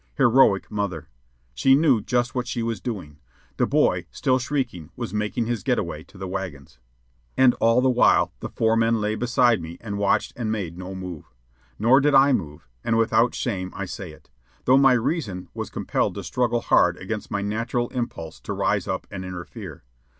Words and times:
Heroic 0.15 0.71
mother! 0.71 1.09
She 1.53 1.75
knew 1.75 2.01
just 2.01 2.33
what 2.33 2.47
she 2.47 2.63
was 2.63 2.81
doing. 2.81 3.19
The 3.57 3.67
boy, 3.67 4.07
still 4.09 4.39
shrieking, 4.39 4.89
was 4.95 5.13
making 5.13 5.45
his 5.45 5.61
get 5.61 5.77
away 5.77 6.03
to 6.05 6.17
the 6.17 6.27
wagons. 6.27 6.79
And 7.37 7.53
all 7.59 7.81
the 7.81 7.89
while 7.91 8.33
the 8.39 8.49
four 8.49 8.75
men 8.75 8.99
lay 8.99 9.13
beside 9.13 9.61
me 9.61 9.77
and 9.79 9.99
watched 9.99 10.33
and 10.35 10.51
made 10.51 10.75
no 10.75 10.95
move. 10.95 11.25
Nor 11.77 11.99
did 12.01 12.15
I 12.15 12.33
move, 12.33 12.67
and 12.83 12.97
without 12.97 13.35
shame 13.35 13.71
I 13.75 13.85
say 13.85 14.11
it; 14.11 14.31
though 14.65 14.75
my 14.75 14.93
reason 14.93 15.49
was 15.53 15.69
compelled 15.69 16.15
to 16.15 16.23
struggle 16.23 16.61
hard 16.61 16.97
against 16.97 17.29
my 17.29 17.43
natural 17.43 17.89
impulse 17.89 18.39
to 18.39 18.53
rise 18.53 18.87
up 18.87 19.05
and 19.11 19.23
interfere. 19.23 19.83